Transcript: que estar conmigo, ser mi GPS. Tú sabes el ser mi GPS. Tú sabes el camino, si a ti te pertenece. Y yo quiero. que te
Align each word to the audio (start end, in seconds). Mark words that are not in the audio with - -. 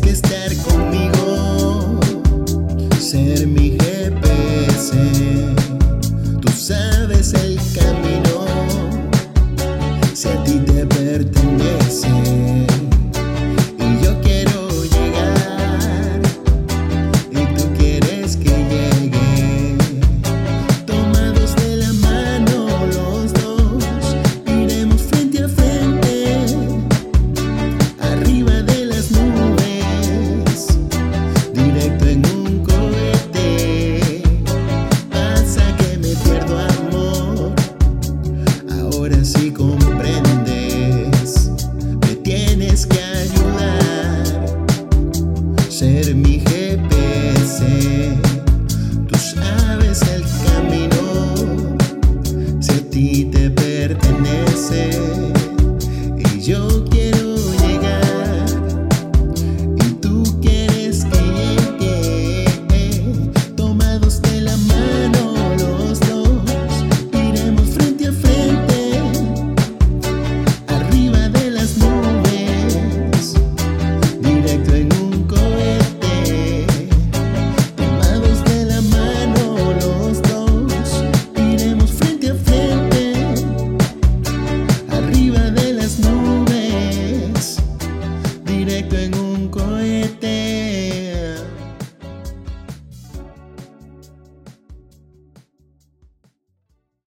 que 0.00 0.10
estar 0.10 0.54
conmigo, 0.68 2.00
ser 2.98 3.46
mi 3.46 3.76
GPS. 3.78 4.92
Tú 6.40 6.48
sabes 6.52 7.32
el 7.34 7.55
ser 45.78 46.14
mi 46.14 46.38
GPS. 46.38 47.62
Tú 49.08 49.18
sabes 49.18 50.00
el 50.08 50.24
camino, 50.46 51.36
si 52.60 52.72
a 52.72 52.90
ti 52.90 53.24
te 53.30 53.50
pertenece. 53.50 54.90
Y 56.16 56.40
yo 56.40 56.82
quiero. 56.84 56.95
que 90.06 90.12
te 90.20 90.35